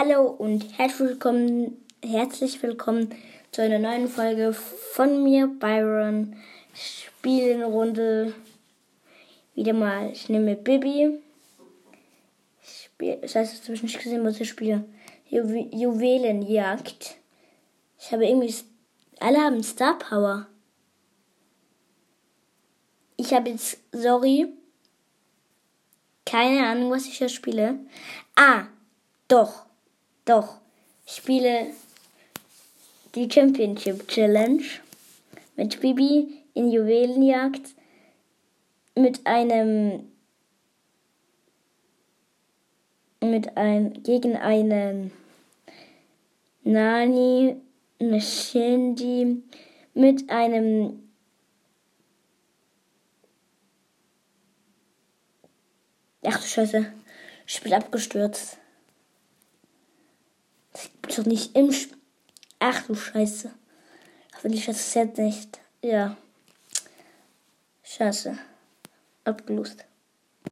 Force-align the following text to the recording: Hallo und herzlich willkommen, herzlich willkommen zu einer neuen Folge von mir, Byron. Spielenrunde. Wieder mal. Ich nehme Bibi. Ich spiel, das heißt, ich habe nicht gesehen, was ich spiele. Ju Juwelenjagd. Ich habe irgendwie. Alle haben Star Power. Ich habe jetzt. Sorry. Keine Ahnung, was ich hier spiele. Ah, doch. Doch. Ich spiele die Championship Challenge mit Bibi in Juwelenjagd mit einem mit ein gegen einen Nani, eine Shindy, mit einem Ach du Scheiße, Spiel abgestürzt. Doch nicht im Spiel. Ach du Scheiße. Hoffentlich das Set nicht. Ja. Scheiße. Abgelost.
Hallo 0.00 0.26
und 0.28 0.78
herzlich 0.78 1.08
willkommen, 1.08 1.84
herzlich 2.04 2.62
willkommen 2.62 3.12
zu 3.50 3.62
einer 3.62 3.80
neuen 3.80 4.06
Folge 4.06 4.52
von 4.52 5.24
mir, 5.24 5.48
Byron. 5.48 6.36
Spielenrunde. 6.72 8.32
Wieder 9.56 9.72
mal. 9.72 10.12
Ich 10.12 10.28
nehme 10.28 10.54
Bibi. 10.54 11.18
Ich 12.62 12.84
spiel, 12.84 13.16
das 13.22 13.34
heißt, 13.34 13.54
ich 13.54 13.68
habe 13.68 13.82
nicht 13.82 13.98
gesehen, 13.98 14.24
was 14.24 14.38
ich 14.38 14.48
spiele. 14.48 14.84
Ju 15.30 15.42
Juwelenjagd. 15.72 17.16
Ich 17.98 18.12
habe 18.12 18.24
irgendwie. 18.24 18.54
Alle 19.18 19.38
haben 19.38 19.64
Star 19.64 19.98
Power. 19.98 20.46
Ich 23.16 23.34
habe 23.34 23.50
jetzt. 23.50 23.80
Sorry. 23.90 24.46
Keine 26.24 26.68
Ahnung, 26.68 26.92
was 26.92 27.06
ich 27.06 27.18
hier 27.18 27.28
spiele. 27.28 27.80
Ah, 28.36 28.66
doch. 29.26 29.67
Doch. 30.28 30.60
Ich 31.06 31.14
spiele 31.14 31.68
die 33.14 33.30
Championship 33.30 34.06
Challenge 34.08 34.62
mit 35.56 35.80
Bibi 35.80 36.42
in 36.52 36.70
Juwelenjagd 36.70 37.62
mit 38.94 39.26
einem 39.26 40.12
mit 43.22 43.56
ein 43.56 44.02
gegen 44.02 44.36
einen 44.36 45.12
Nani, 46.62 47.56
eine 47.98 48.20
Shindy, 48.20 49.42
mit 49.94 50.28
einem 50.28 51.08
Ach 56.22 56.38
du 56.38 56.46
Scheiße, 56.46 56.92
Spiel 57.46 57.72
abgestürzt. 57.72 58.58
Doch 61.02 61.24
nicht 61.26 61.56
im 61.56 61.72
Spiel. 61.72 61.96
Ach 62.60 62.82
du 62.86 62.94
Scheiße. 62.94 63.52
Hoffentlich 64.34 64.66
das 64.66 64.92
Set 64.92 65.18
nicht. 65.18 65.60
Ja. 65.82 66.16
Scheiße. 67.82 68.38
Abgelost. 69.24 69.84